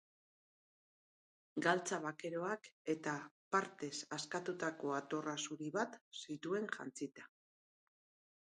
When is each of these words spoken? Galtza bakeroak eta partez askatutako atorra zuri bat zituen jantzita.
Galtza 1.65 1.99
bakeroak 2.05 2.71
eta 2.95 3.13
partez 3.57 3.91
askatutako 4.19 4.97
atorra 5.01 5.37
zuri 5.47 5.71
bat 5.79 6.01
zituen 6.25 6.67
jantzita. 6.79 7.29